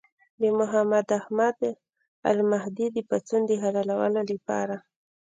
د 0.41 0.43
محمد 0.59 1.07
احمد 1.19 1.57
المهدي 2.31 2.87
د 2.93 2.97
پاڅون 3.09 3.41
د 3.45 3.51
حلولو 3.61 4.21
لپاره. 4.31 4.75